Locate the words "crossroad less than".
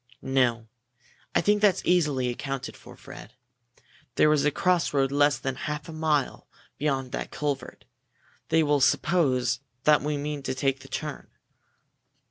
4.49-5.53